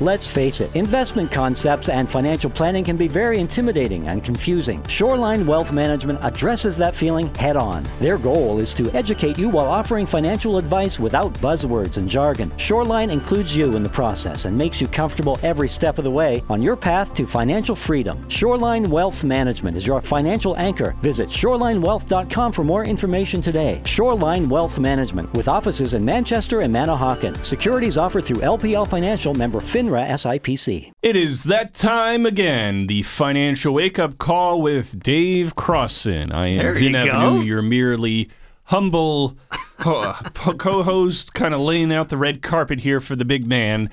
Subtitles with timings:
[0.00, 4.80] Let's face it, investment concepts and financial planning can be very intimidating and confusing.
[4.86, 7.84] Shoreline Wealth Management addresses that feeling head on.
[7.98, 12.56] Their goal is to educate you while offering financial advice without buzzwords and jargon.
[12.58, 16.44] Shoreline includes you in the process and makes you comfortable every step of the way
[16.48, 18.24] on your path to financial freedom.
[18.28, 20.94] Shoreline Wealth Management is your financial anchor.
[21.02, 23.82] Visit shorelinewealth.com for more information today.
[23.84, 27.44] Shoreline Wealth Management with offices in Manchester and Manahawkin.
[27.44, 30.92] Securities offered through LPL Financial member FINRA SIPC.
[31.02, 32.86] It is that time again.
[32.88, 36.30] The financial wake up call with Dave Crossan.
[36.32, 36.98] I am There Vin you go.
[36.98, 38.28] Avenue, your merely
[38.64, 39.38] humble
[39.78, 40.12] co
[40.82, 43.88] host, kind of laying out the red carpet here for the big man.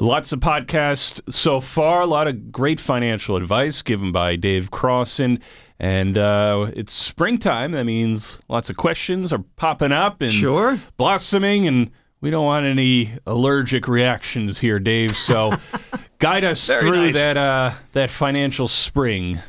[0.00, 5.40] Lots of podcasts so far, a lot of great financial advice given by Dave Crossan.
[5.78, 7.72] And uh, it's springtime.
[7.72, 10.78] That means lots of questions are popping up and Sure.
[10.96, 11.90] blossoming, and
[12.24, 15.14] we don't want any allergic reactions here, Dave.
[15.14, 15.52] So
[16.18, 17.14] guide us Very through nice.
[17.16, 19.40] that uh, that financial spring.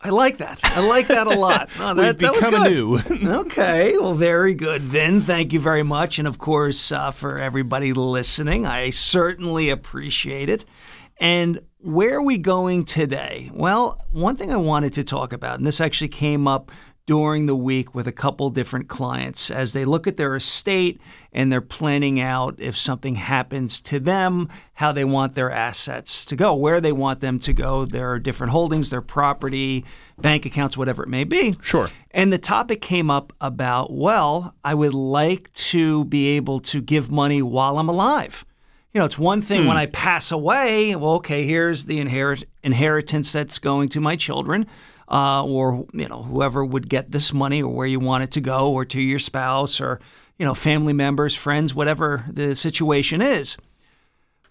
[0.00, 0.58] I like that.
[0.62, 1.68] I like that a lot.
[1.78, 3.10] That, We've that was become good.
[3.10, 3.30] anew.
[3.40, 5.20] okay, well, very good, Vin.
[5.20, 6.18] Thank you very much.
[6.18, 10.64] And of course, uh, for everybody listening, I certainly appreciate it.
[11.18, 13.50] And where are we going today?
[13.52, 16.72] Well, one thing I wanted to talk about, and this actually came up
[17.06, 20.98] during the week with a couple different clients as they look at their estate
[21.32, 26.34] and they're planning out if something happens to them, how they want their assets to
[26.34, 29.84] go, where they want them to go, their different holdings, their property,
[30.18, 31.54] bank accounts, whatever it may be.
[31.60, 31.90] Sure.
[32.12, 37.10] And the topic came up about, well, I would like to be able to give
[37.10, 38.46] money while I'm alive.
[38.94, 39.80] You know, it's one thing when hmm.
[39.80, 44.66] I pass away, well, okay, here's the inherit- inheritance that's going to my children.
[45.06, 48.40] Uh, or you know whoever would get this money or where you want it to
[48.40, 50.00] go or to your spouse or
[50.38, 53.58] you know family members friends whatever the situation is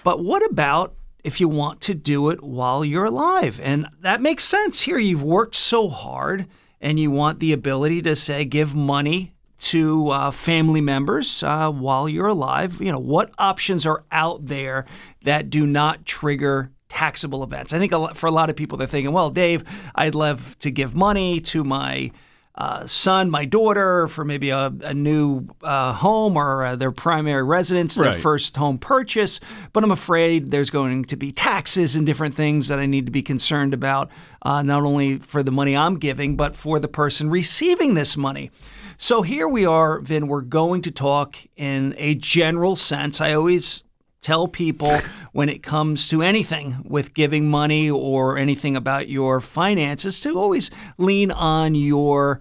[0.04, 3.60] but what about if you want to do it while you're alive?
[3.64, 4.98] And that makes sense here.
[4.98, 6.48] You've worked so hard
[6.82, 12.10] and you want the ability to say, give money to uh, family members uh, while
[12.10, 12.82] you're alive.
[12.82, 14.86] You know, what options are out there
[15.22, 17.74] that do not trigger taxable events?
[17.74, 19.64] I think a lot, for a lot of people, they're thinking, well, Dave,
[19.96, 22.12] I'd love to give money to my
[22.56, 27.42] uh, son, my daughter, for maybe a, a new uh, home or uh, their primary
[27.42, 28.20] residence, their Right.
[28.20, 29.40] first home purchase.
[29.74, 33.12] But I'm afraid there's going to be taxes and different things that I need to
[33.12, 34.12] be concerned about,
[34.44, 38.52] uh, not only for the money I'm giving, but for the person receiving this money.
[38.98, 40.28] So here we are, Vin.
[40.28, 43.20] We're going to talk in a general sense.
[43.20, 43.84] I always
[44.24, 44.92] tell people
[45.34, 50.72] when it comes to anything with giving money or anything about your finances to always
[50.98, 52.40] lean on your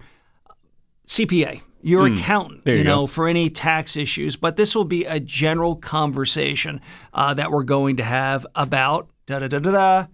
[1.07, 2.63] CPA, your accountant, Hmm.
[2.65, 3.07] There you know, go.
[3.07, 4.35] for any tax issues.
[4.37, 6.79] But this will be a general conversation
[7.13, 10.05] uh, that we're going to have about da da da da da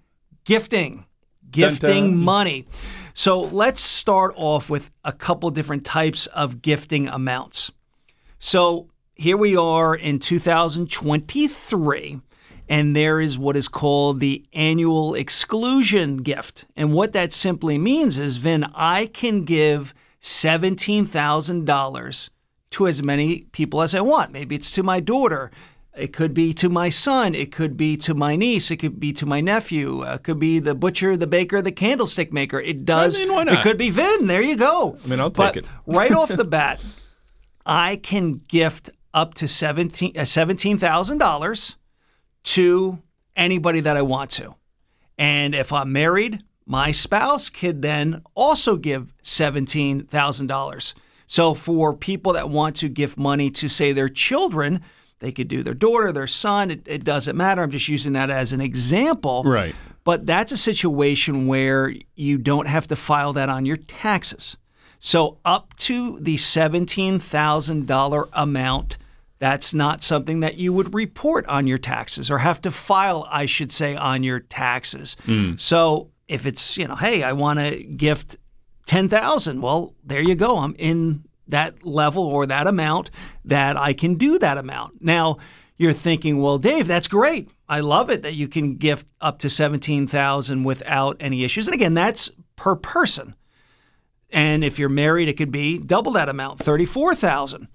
[0.45, 1.05] gifting,
[1.51, 2.17] gifting dun.
[2.17, 2.65] money.
[3.13, 7.71] So let's start off with a couple different types of gifting amounts.
[8.39, 12.21] So here we are in 2023,
[12.69, 16.63] and there is what is called the annual exclusion gift.
[16.77, 22.29] And what that simply means is, Vin, I can give $17,000
[22.71, 24.31] to as many people as I want.
[24.31, 25.51] Maybe it's to my daughter.
[25.97, 27.35] It could be to my son.
[27.35, 28.71] It could be to my niece.
[28.71, 30.05] It could be to my nephew.
[30.05, 32.59] Uh, it could be the butcher, the baker, the candlestick maker.
[32.59, 33.19] It does.
[33.19, 34.27] mean, why It could be Vin.
[34.27, 34.97] There you go.
[35.03, 35.69] I mean, I'll But take it.
[35.85, 36.81] right off the bat,
[37.65, 41.75] I can gift up to seventeen uh, seventeen thousand dollars
[42.43, 42.99] to
[43.35, 44.55] anybody that I want to,
[45.17, 50.95] and if I'm married, my spouse could then also give seventeen thousand dollars.
[51.25, 54.81] So for people that want to give money to say their children,
[55.19, 56.71] they could do their daughter, their son.
[56.71, 57.61] It, it doesn't matter.
[57.61, 59.43] I'm just using that as an example.
[59.43, 59.75] Right.
[60.03, 64.57] But that's a situation where you don't have to file that on your taxes.
[64.99, 68.97] So up to the $17,000 amount,
[69.39, 73.45] that's not something that you would report on your taxes or have to file, I
[73.45, 75.15] should say, on your taxes.
[75.25, 75.53] Hmm.
[75.55, 78.35] So if it's, you know, hey, I want to gift
[78.85, 80.57] 10,000, well, there you go.
[80.57, 83.09] I'm in that level or that amount
[83.45, 85.01] that I can do that amount.
[85.01, 85.37] Now,
[85.77, 87.49] you're thinking, well, Dave, that's great.
[87.69, 91.67] I love it that you can gift up to 17,000 without any issues.
[91.67, 93.33] And again, that's per person.
[94.31, 97.67] And if you're married, it could be double that amount, 34,000.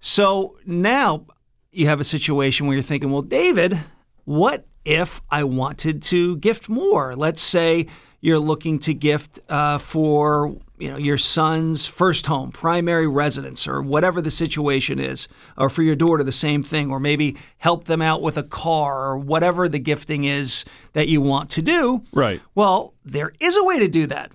[0.00, 1.26] So now
[1.70, 3.78] you have a situation where you're thinking, well, David,
[4.24, 7.16] what if I wanted to gift more?
[7.16, 7.86] Let's say
[8.20, 13.82] you're looking to gift uh, for you know your son's first home, primary residence, or
[13.82, 18.00] whatever the situation is, or for your daughter the same thing, or maybe help them
[18.00, 20.64] out with a car or whatever the gifting is
[20.94, 22.02] that you want to do.
[22.12, 22.40] Right.
[22.54, 24.32] Well, there is a way to do that.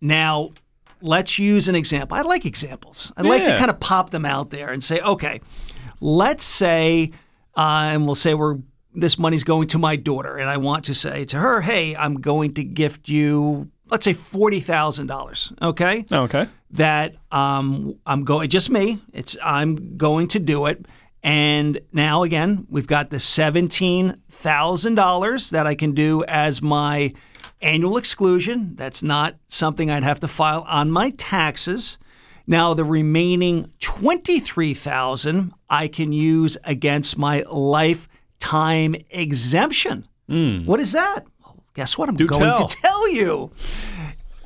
[0.00, 0.50] Now,
[1.04, 2.16] let's use an example.
[2.16, 3.12] I like examples.
[3.16, 5.40] I like to kind of pop them out there and say, okay,
[6.00, 7.12] let's say,
[7.56, 8.56] uh, and we'll say we're
[8.94, 12.20] this money's going to my daughter, and I want to say to her, hey, I'm
[12.20, 15.52] going to gift you, let's say forty thousand dollars.
[15.60, 16.48] Okay, Okay.
[16.70, 19.00] that um, I'm going just me.
[19.12, 20.86] It's I'm going to do it.
[21.24, 27.14] And now again, we've got the seventeen thousand dollars that I can do as my
[27.64, 28.76] annual exclusion.
[28.76, 31.98] That's not something I'd have to file on my taxes.
[32.46, 40.06] Now the remaining twenty three thousand I can use against my lifetime exemption.
[40.66, 41.24] What is that?
[41.42, 42.08] Well, guess what?
[42.08, 42.68] I'm going tell.
[42.68, 43.50] to tell you.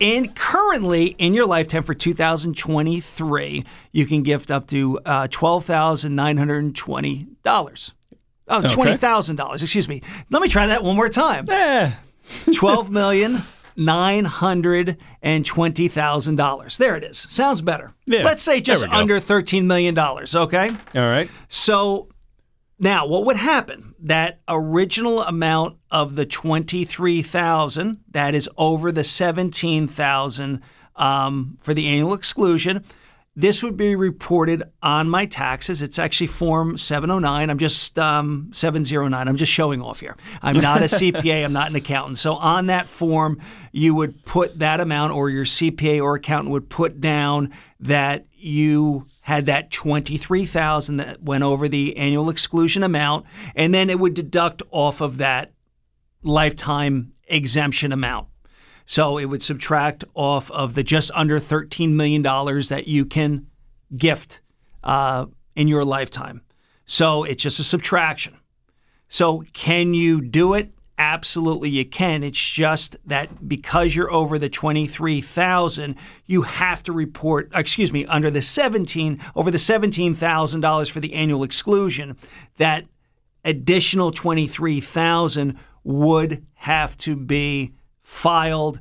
[0.01, 7.93] And currently, in your lifetime for 2023, you can gift up to uh, $12,920.
[8.51, 10.01] Oh, $20,000, excuse me.
[10.31, 11.47] Let me try that one more time.
[11.51, 11.91] Eh.
[12.55, 13.43] Twelve million
[13.77, 16.79] nine hundred and twenty thousand dollars.
[16.79, 17.27] There it is.
[17.31, 17.93] Sounds better.
[18.07, 20.35] Yeah, Let's say just under thirteen million dollars.
[20.35, 20.69] Okay.
[20.95, 21.31] All right.
[21.49, 22.09] So
[22.79, 23.95] now what would happen?
[24.01, 30.63] That original amount of the 23,000 that is over the 17,000
[30.97, 32.85] um, for the annual exclusion.
[33.39, 35.81] This would be reported on my taxes.
[35.81, 37.51] It's actually Form 709.
[37.51, 39.29] I'm just um, 709.
[39.29, 40.17] I'm just showing off here.
[40.43, 41.45] I'm not a CPA.
[41.45, 42.19] I'm not an accountant.
[42.19, 43.41] So on that form,
[43.71, 49.07] you would put that amount, or your CPA or accountant would put down that you
[49.21, 53.25] had that 23,000 that went over the annual exclusion amount
[53.55, 55.53] and then it would deduct off of that
[56.25, 58.27] lifetime exemption amount.
[58.91, 63.47] So it would subtract off of the just under $13 million that you can
[63.95, 64.41] gift
[64.83, 66.41] uh, in your lifetime.
[66.87, 68.39] So it's just a subtraction.
[69.07, 70.73] So can you do it?
[70.97, 72.25] Absolutely, you can.
[72.25, 77.51] It's just that because you're over the twenty-three thousand, you have to report.
[77.55, 82.17] Excuse me, under the seventeen, over the seventeen thousand dollars for the annual exclusion,
[82.57, 82.87] that
[83.45, 87.75] additional twenty-three thousand would have to be
[88.09, 88.81] filed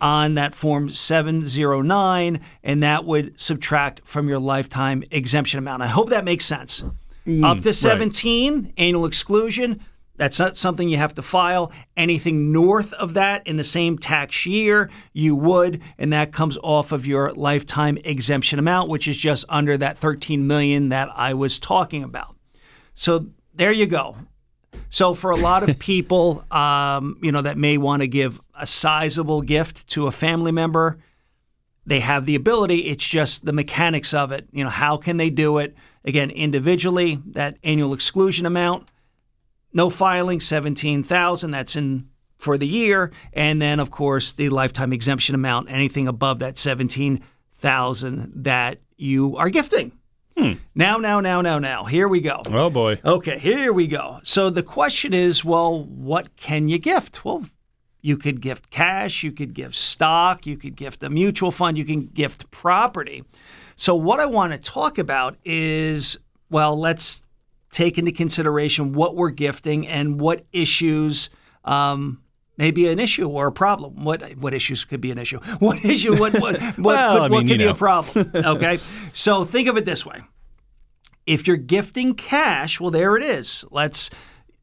[0.00, 5.82] on that form 709 and that would subtract from your lifetime exemption amount.
[5.82, 6.84] I hope that makes sense.
[7.42, 9.80] Up to 17 annual exclusion,
[10.16, 11.72] that's not something you have to file.
[11.96, 16.92] Anything north of that in the same tax year, you would, and that comes off
[16.92, 21.58] of your lifetime exemption amount, which is just under that 13 million that I was
[21.58, 22.36] talking about.
[22.94, 24.16] So there you go.
[24.90, 28.66] So for a lot of people, um, you know, that may want to give a
[28.66, 30.98] sizable gift to a family member,
[31.86, 32.86] they have the ability.
[32.86, 34.48] It's just the mechanics of it.
[34.52, 35.74] You know, how can they do it?
[36.04, 38.88] Again, individually, that annual exclusion amount,
[39.72, 41.50] no filing, seventeen thousand.
[41.50, 42.08] That's in
[42.38, 47.22] for the year, and then of course the lifetime exemption amount, anything above that seventeen
[47.52, 49.92] thousand that you are gifting.
[50.36, 50.54] Hmm.
[50.74, 51.84] Now, now, now, now, now.
[51.84, 52.42] Here we go.
[52.46, 53.00] Oh boy.
[53.04, 54.18] Okay, here we go.
[54.24, 57.24] So the question is, well, what can you gift?
[57.24, 57.44] Well,
[58.04, 61.86] you could gift cash, you could gift stock, you could gift a mutual fund, you
[61.86, 63.24] can gift property.
[63.76, 66.18] So what I want to talk about is,
[66.50, 67.22] well, let's
[67.70, 71.30] take into consideration what we're gifting and what issues
[71.64, 72.20] um,
[72.58, 74.04] may be an issue or a problem.
[74.04, 75.40] What what issues could be an issue?
[75.58, 76.14] What issue?
[76.14, 78.30] What what what, Well, could, I what mean, could be a problem?
[78.34, 78.80] Okay,
[79.14, 80.20] so think of it this way
[81.24, 83.64] if you're gifting cash, well, there it is.
[83.70, 84.10] Let's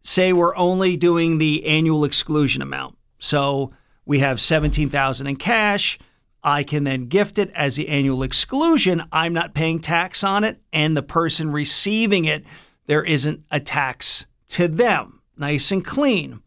[0.03, 2.97] say we're only doing the annual exclusion amount.
[3.21, 3.71] So
[4.03, 5.99] we have 17,000 in cash.
[6.43, 9.03] I can then gift it as the annual exclusion.
[9.11, 12.43] I'm not paying tax on it, and the person receiving it,
[12.87, 15.21] there isn't a tax to them.
[15.37, 16.41] Nice and clean.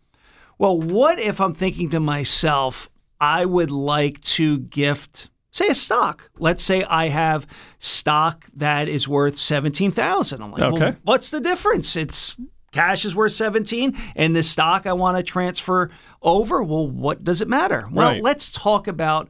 [0.59, 2.91] Well, what if I'm thinking to myself,
[3.21, 6.29] I would like to gift, say, a stock.
[6.41, 7.47] Let's say I have
[7.79, 10.43] stock that is worth seventeen thousand.
[10.43, 10.97] I'm like, well, Okay.
[11.05, 11.95] what's the difference?
[11.95, 12.37] It's
[12.75, 15.91] cash is worth seventeen, and this stock I want to transfer
[16.21, 16.63] over.
[16.63, 17.89] Well, what does it matter?
[17.91, 18.23] Well, Right.
[18.23, 19.29] let's talk about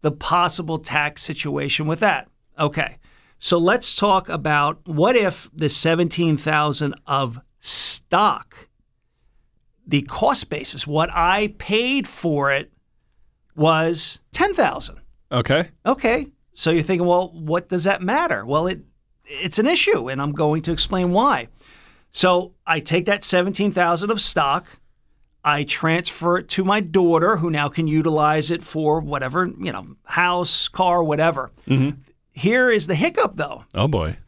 [0.00, 2.28] the possible tax situation with that.
[2.58, 2.98] Okay.
[3.38, 8.68] So let's talk about what if the 17,000 of stock
[9.86, 12.72] the cost basis what I paid for it
[13.56, 14.96] was 10,000.
[15.32, 15.70] Okay.
[15.86, 16.26] Okay.
[16.52, 18.44] So you're thinking, well, what does that matter?
[18.44, 18.80] Well, it
[19.24, 21.48] it's an issue and I'm going to explain why.
[22.10, 24.78] So I take that 17,000 of stock,
[25.44, 29.96] I transfer it to my daughter, who now can utilize it for whatever, you know,
[30.04, 31.52] house, car, whatever.
[31.66, 32.00] Mm-hmm.
[32.32, 33.64] Here is the hiccup, though.
[33.74, 34.18] Oh boy.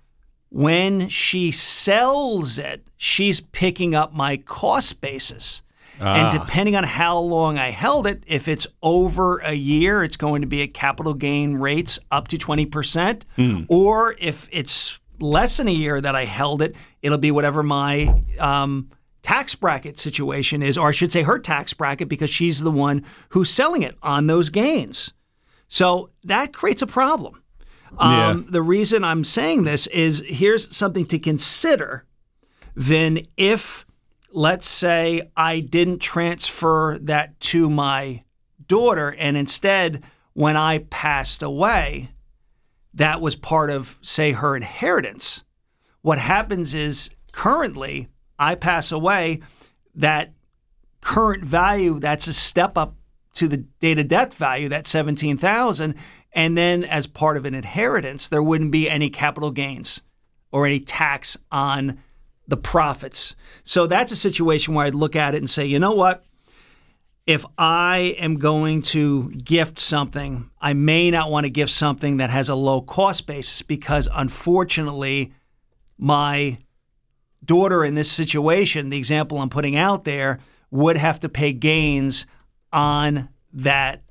[0.48, 5.62] When she sells it, she's picking up my cost basis.
[6.00, 6.30] And ah.
[6.30, 10.48] depending on how long I held it, if it's over a year, it's going to
[10.48, 13.22] be at capital gain rates up to 20%.
[13.36, 13.64] Hmm.
[13.68, 18.22] Or if it's less than a year that I held it, it'll be whatever my
[18.38, 18.90] um,
[19.22, 23.04] tax bracket situation is, or I should say her tax bracket, because she's the one
[23.30, 25.12] who's selling it on those gains.
[25.68, 27.42] So that creates a problem.
[27.98, 32.06] Um, The reason I'm saying this is here's something to consider.
[32.74, 33.84] Then, if
[34.32, 38.22] let's say I didn't transfer that to my
[38.66, 42.10] daughter, and instead, when I passed away,
[42.94, 45.44] that was part of, say, her inheritance.
[46.02, 49.40] What happens is currently, I pass away,
[49.94, 50.32] that
[51.00, 52.94] current value, that's a step up
[53.34, 55.94] to the date of death value, that 17,000.
[56.32, 60.00] And then as part of an inheritance, there wouldn't be any capital gains
[60.52, 62.00] or any tax on
[62.46, 63.36] the profits.
[63.62, 66.24] So that's a situation where I'd look at it and say, you know what?
[67.26, 72.30] If I am going to gift something, I may not want to gift something that
[72.30, 75.32] has a low cost basis because unfortunately,
[75.98, 76.58] my
[77.44, 82.26] daughter in this situation, the example I'm putting out there, would have to pay gains
[82.72, 84.02] on that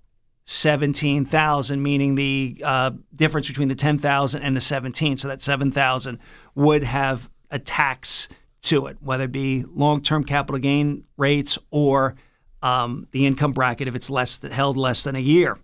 [0.45, 5.17] 17,000, meaning the uh, difference between the 10,000 and the 17.
[5.17, 6.19] So that 7,000
[6.55, 8.29] would have a tax
[8.61, 12.15] to it, whether it be long-term capital gain rates or
[12.61, 15.57] um, the income bracket if it's less held less than a year.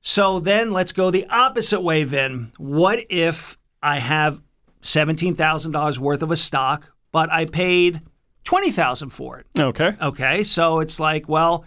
[0.00, 2.04] So then let's go the opposite way.
[2.04, 4.42] Then what if I have
[4.80, 8.00] seventeen thousand dollars worth of a stock, but I paid
[8.44, 9.46] twenty thousand for it?
[9.58, 9.96] Okay.
[10.00, 11.64] Okay, so it's like, well,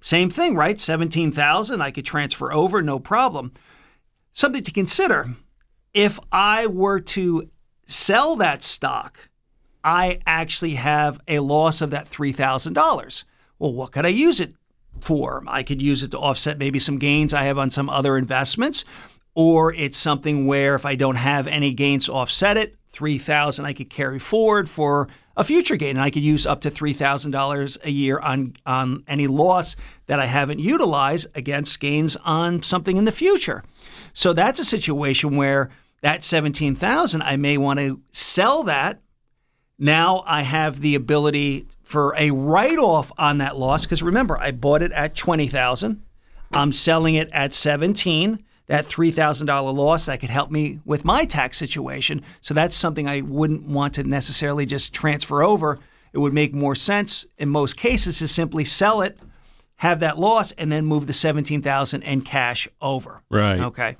[0.00, 0.78] same thing, right?
[0.78, 3.52] 17,000 I could transfer over, no problem.
[4.32, 5.34] Something to consider.
[5.92, 7.50] If I were to
[7.86, 9.28] sell that stock,
[9.84, 13.24] I actually have a loss of that $3,000.
[13.60, 14.54] Well, what could I use it
[15.00, 15.44] for?
[15.46, 18.84] I could use it to offset maybe some gains I have on some other investments,
[19.34, 23.90] or it's something where if I don't have any gains offset it, 3000 I could
[23.90, 28.18] carry forward for a future gain and I could use up to $3,000 a year
[28.18, 29.76] on on any loss
[30.06, 33.62] that I haven't utilized against gains on something in the future.
[34.12, 39.00] So that's a situation where that 17,000 I may want to sell that
[39.80, 44.82] now I have the ability for a write-off on that loss because remember I bought
[44.82, 46.02] it at 20,000.
[46.52, 51.56] I'm selling it at 17 that $3,000 loss that could help me with my tax
[51.56, 52.22] situation.
[52.40, 55.80] So that's something I wouldn't want to necessarily just transfer over.
[56.12, 59.18] It would make more sense in most cases to simply sell it,
[59.76, 63.22] have that loss, and then move the 17,000 and cash over.
[63.28, 63.60] Right.
[63.60, 63.96] Okay.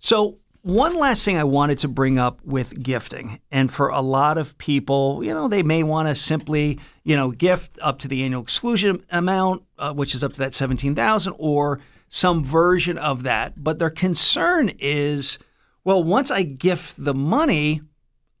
[0.00, 4.38] So one last thing I wanted to bring up with gifting, and for a lot
[4.38, 8.24] of people, you know, they may want to simply, you know, gift up to the
[8.24, 13.24] annual exclusion amount, uh, which is up to that seventeen thousand, or some version of
[13.24, 13.62] that.
[13.62, 15.38] But their concern is,
[15.84, 17.82] well, once I gift the money,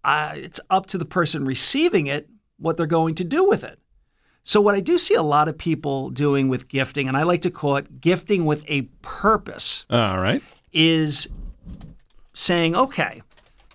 [0.02, 3.78] uh, it's up to the person receiving it what they're going to do with it.
[4.42, 7.42] So, what I do see a lot of people doing with gifting, and I like
[7.42, 10.42] to call it gifting with a purpose, All right.
[10.72, 11.28] is
[12.34, 13.22] saying, okay,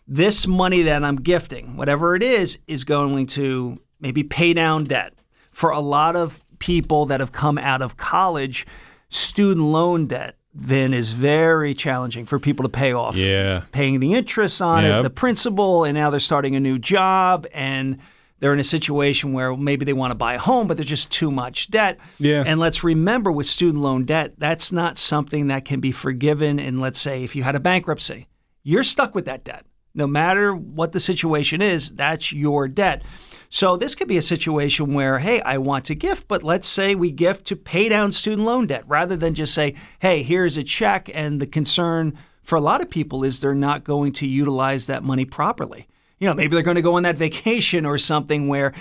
[0.07, 5.13] this money that I'm gifting, whatever it is, is going to maybe pay down debt.
[5.51, 8.67] For a lot of people that have come out of college,
[9.09, 13.15] student loan debt then is very challenging for people to pay off.
[13.15, 13.63] Yeah.
[13.71, 17.99] Paying the interest on it, the principal, and now they're starting a new job and
[18.39, 21.11] they're in a situation where maybe they want to buy a home, but there's just
[21.11, 21.99] too much debt.
[22.17, 22.43] Yeah.
[22.45, 26.59] And let's remember with student loan debt, that's not something that can be forgiven.
[26.59, 28.27] And let's say if you had a bankruptcy,
[28.69, 29.65] you're stuck with that debt.
[29.95, 33.01] No matter what the situation is, that's your debt.
[33.49, 36.93] So this could be a situation where, hey, I want to gift, but let's say
[36.93, 40.63] we gift to pay down student loan debt rather than just say, hey, here's a
[40.63, 41.09] check.
[41.11, 45.03] And the concern for a lot of people is they're not going to utilize that
[45.03, 45.87] money properly.
[46.19, 48.73] You know, maybe they're going to go on that vacation or something where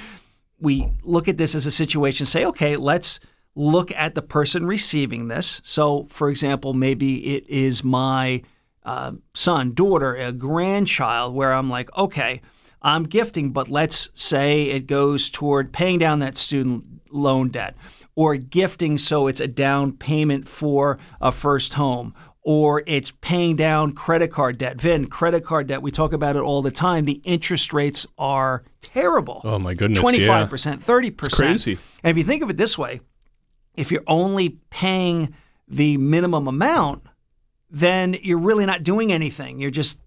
[0.60, 3.20] we look at this as a situation, say, okay, let's
[3.54, 5.62] look at the person receiving this.
[5.64, 8.42] So, for example, maybe it is my
[8.84, 12.40] uh, son, daughter, a grandchild, where I'm like, okay,
[12.82, 17.76] I'm gifting, but let's say it goes toward paying down that student loan debt
[18.14, 23.92] or gifting so it's a down payment for a first home or it's paying down
[23.92, 24.80] credit card debt.
[24.80, 27.04] Vin, credit card debt, we talk about it all the time.
[27.04, 29.42] The interest rates are terrible.
[29.44, 30.76] Oh, my goodness, 25%, yeah.
[30.76, 31.24] 30%.
[31.26, 31.78] It's crazy.
[32.02, 33.00] And if you think of it this way,
[33.76, 35.34] if you're only paying
[35.68, 37.02] the minimum amount,
[37.70, 39.60] then you're really not doing anything.
[39.60, 40.00] You're just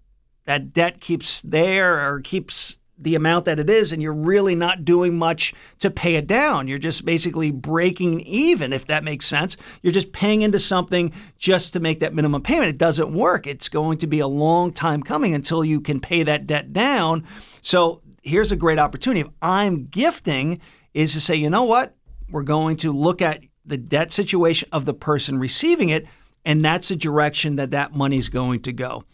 [0.44, 4.84] that debt keeps there or keeps the amount that it is, and you're really not
[4.84, 6.68] doing much to pay it down.
[6.68, 9.56] You're just basically breaking even, if that makes sense.
[9.82, 12.68] You're just paying into something just to make that minimum payment.
[12.68, 13.46] It doesn't work.
[13.46, 17.24] It's going to be a long time coming until you can pay that debt down.
[17.60, 19.20] So here's a great opportunity.
[19.20, 20.60] If I'm gifting,
[20.94, 21.96] is to say, you know what?
[22.30, 26.06] We're going to look at the debt situation of the person receiving it,
[26.44, 29.04] and that's the direction that that money's going to go.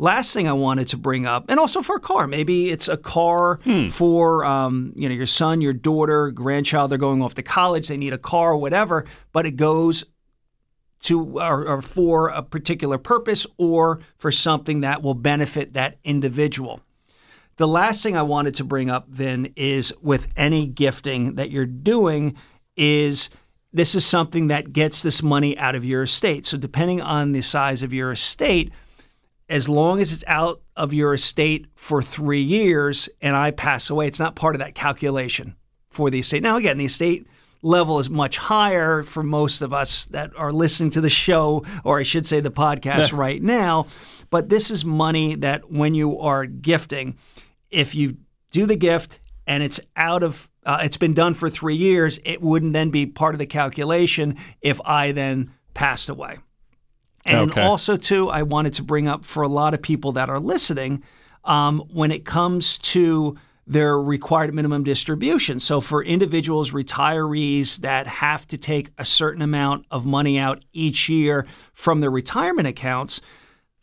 [0.00, 2.96] Last thing I wanted to bring up, and also for a car, maybe it's a
[2.96, 3.58] car
[3.90, 6.90] for um, you know your son, your daughter, grandchild.
[6.90, 7.88] They're going off to college.
[7.88, 9.06] They need a car, whatever.
[9.32, 10.04] But it goes
[11.00, 16.80] to or, or for a particular purpose or for something that will benefit that individual.
[17.56, 21.66] The last thing I wanted to bring up then is with any gifting that you're
[21.66, 22.36] doing
[22.76, 23.30] is
[23.78, 26.44] this is something that gets this money out of your estate.
[26.44, 28.72] So depending on the size of your estate,
[29.48, 34.06] as long as it's out of your estate for 3 years and I pass away,
[34.08, 35.54] it's not part of that calculation
[35.88, 36.42] for the estate.
[36.42, 37.26] Now again, the estate
[37.62, 41.98] level is much higher for most of us that are listening to the show or
[41.98, 43.86] I should say the podcast right now,
[44.30, 47.16] but this is money that when you are gifting
[47.70, 48.16] if you
[48.50, 52.42] do the gift and it's out of uh, it's been done for three years, it
[52.42, 56.38] wouldn't then be part of the calculation if I then passed away.
[57.24, 57.62] And Okay.
[57.62, 61.02] also, too, I wanted to bring up for a lot of people that are listening,
[61.44, 65.58] um, when it comes to their required minimum distribution.
[65.60, 71.08] So, for individuals, retirees that have to take a certain amount of money out each
[71.08, 73.20] year from their retirement accounts,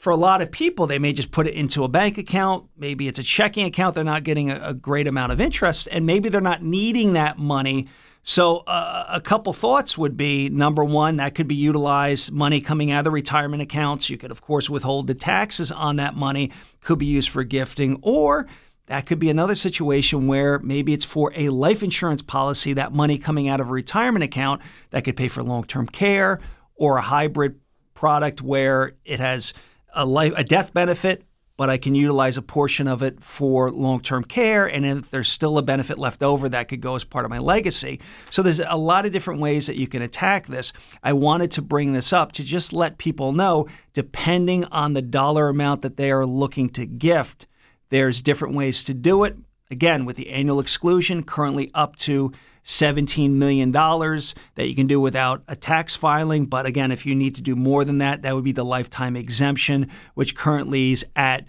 [0.06, 2.70] for a lot of people, they may just put it into a bank account.
[2.78, 3.96] Maybe it's a checking account.
[3.96, 7.40] They're not getting a, a great amount of interest, and maybe they're not needing that
[7.40, 7.88] money.
[8.22, 12.92] So, uh, a couple thoughts would be number one, that could be utilized money coming
[12.92, 14.08] out of the retirement accounts.
[14.08, 17.98] You could, of course, withhold the taxes on that money, could be used for gifting,
[18.04, 18.46] or
[18.86, 23.18] that could be another situation where maybe it's for a life insurance policy, that money
[23.18, 26.42] coming out of a retirement account that could pay for long term care
[26.76, 27.60] or a hybrid
[27.96, 29.52] product where it has
[29.96, 31.24] a life a death benefit
[31.58, 35.58] but I can utilize a portion of it for long-term care and if there's still
[35.58, 38.02] a benefit left over that could go as part of my legacy.
[38.30, 40.74] So there's a lot of different ways that you can attack this.
[41.02, 45.48] I wanted to bring this up to just let people know depending on the dollar
[45.50, 47.48] amount that they are looking to gift,
[47.90, 49.38] there's different ways to do it.
[49.72, 52.32] Again, with the annual exclusion currently up to
[52.64, 56.46] $17 million that you can do without a tax filing.
[56.46, 59.16] But again, if you need to do more than that, that would be the lifetime
[59.16, 61.46] exemption, which currently is at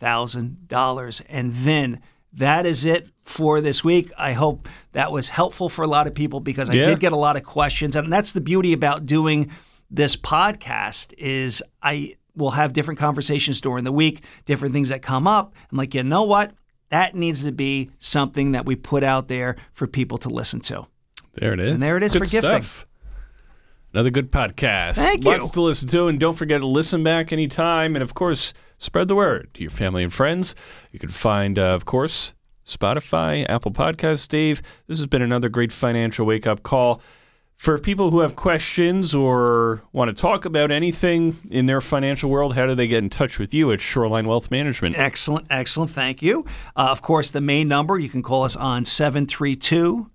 [0.00, 1.22] $12,920,000.
[1.28, 2.00] And then
[2.32, 4.12] that is it for this week.
[4.18, 6.84] I hope that was helpful for a lot of people because I Yeah.
[6.86, 7.96] did get a lot of questions.
[7.96, 9.50] And that's the beauty about doing
[9.90, 15.26] this podcast is I will have different conversations during the week, different things that come
[15.26, 15.54] up.
[15.70, 16.54] I'm like, you know what?
[16.90, 20.86] That needs to be something that we put out there for people to listen to.
[21.34, 21.72] There it is.
[21.72, 22.50] And there it is Good for gifting.
[22.62, 22.86] stuff.
[23.92, 24.96] Another good podcast.
[24.96, 25.52] Thank Lots you.
[25.52, 27.96] to listen to, and don't forget to listen back anytime.
[27.96, 30.54] And of course, spread the word to your family and friends.
[30.92, 32.34] You can find, uh, of course,
[32.66, 34.28] Spotify, Apple Podcasts.
[34.28, 37.00] Dave, this has been another great financial wake up call.
[37.58, 42.54] For people who have questions or want to talk about anything in their financial world,
[42.54, 44.96] how do they get in touch with you at Shoreline Wealth Management?
[44.96, 45.90] Excellent, excellent.
[45.90, 46.46] Thank you.
[46.76, 50.08] Uh, of course, the main number, you can call us on 732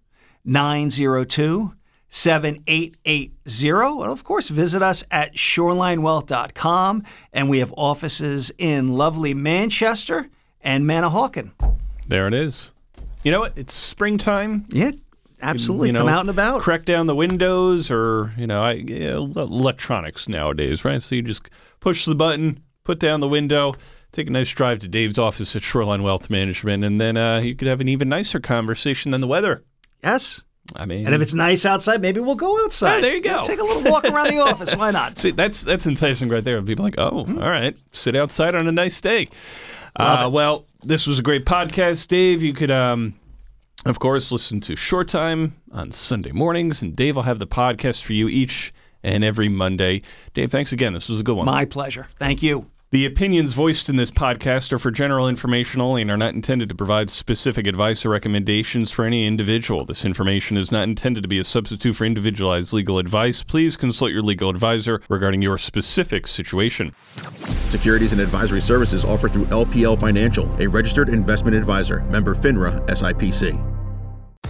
[0.45, 1.73] 902
[2.08, 3.34] 7880.
[3.69, 7.03] And of course, visit us at shorelinewealth.com.
[7.34, 10.29] And we have offices in lovely Manchester
[10.62, 11.51] and Manahawkin.
[12.08, 12.73] There it is.
[13.21, 13.58] You know what?
[13.58, 14.65] It's springtime.
[14.69, 14.91] Yeah,
[15.43, 15.89] absolutely.
[15.89, 16.62] you know, Come out and about.
[16.62, 21.01] Crack down the windows, or you know, I, yeah, electronics nowadays, right?
[21.01, 23.73] So you just push the button, put down the window,
[24.12, 27.56] take a nice drive to Dave's office at Shoreline Wealth Management, and then uh, you
[27.56, 29.63] could have an even nicer conversation than the weather.
[30.03, 30.41] Yes.
[30.77, 32.99] I mean, And if it's nice outside, maybe we'll go outside.
[32.99, 33.41] Ah, there you go.
[33.43, 34.73] Take a little walk around the office.
[34.75, 35.17] Why not?
[35.19, 36.62] See, that's that's enticing right there.
[36.62, 37.38] People are like, oh, Hmm.
[37.39, 39.27] all right, sit outside on a nice day.
[39.95, 42.41] Uh, well, this was a great podcast, Dave.
[42.41, 43.13] You could, um,
[43.86, 48.04] of course, listen to Short Time on Sunday mornings, and Dave will have the podcast
[48.04, 50.02] for you each and every Monday.
[50.34, 50.93] Dave, thanks again.
[50.93, 51.46] This was a good one.
[51.46, 52.08] My pleasure.
[52.17, 52.72] Thank you.
[52.93, 56.69] The opinions voiced in this podcast are for general information only and are not intended
[56.69, 59.84] to provide specific advice or recommendations for any individual.
[59.84, 63.41] This information is not intended to be a substitute for individualized legal advice.
[63.41, 66.93] Please consult your legal advisor regarding your specific situation.
[67.71, 73.83] Securities and advisory services offered through LPL Financial, a registered investment advisor, member FINRA SIPC.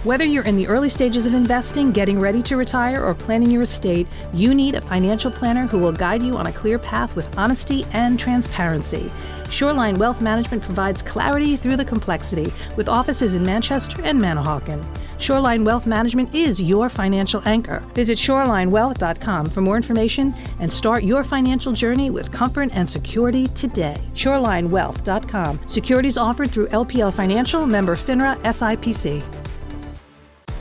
[0.04, 3.62] Whether you're in the early stages of investing, getting ready to retire, or planning your
[3.62, 7.38] estate, you need a financial planner who will guide you on a clear path with
[7.38, 9.10] honesty and transparency.
[9.48, 14.84] Shoreline Wealth Management provides clarity through the complexity with offices in Manchester and Manahawkin.
[15.18, 17.82] Shoreline Wealth Management is your financial anchor.
[17.94, 23.96] Visit shorelinewealth.com for more information and start your financial journey with comfort and security today.
[24.12, 25.60] Shorelinewealth.com.
[25.66, 29.33] Securities offered through LPL Financial, member FINRA SIPC.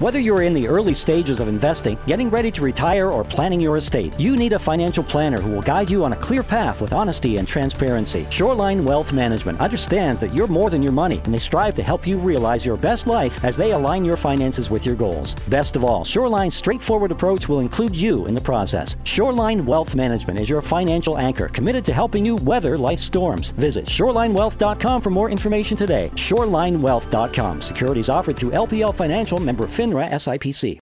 [0.03, 3.77] Whether you're in the early stages of investing, getting ready to retire, or planning your
[3.77, 6.91] estate, you need a financial planner who will guide you on a clear path with
[6.91, 8.27] honesty and transparency.
[8.29, 12.05] Shoreline Wealth Management understands that you're more than your money, and they strive to help
[12.05, 15.35] you realize your best life as they align your finances with your goals.
[15.47, 18.97] Best of all, Shoreline's straightforward approach will include you in the process.
[19.05, 23.51] Shoreline Wealth Management is your financial anchor, committed to helping you weather life's storms.
[23.51, 26.11] Visit shorelinewealth.com for more information today.
[26.15, 27.61] Shorelinewealth.com.
[27.61, 30.81] Securities offered through LPL Financial member FINRA SIPC.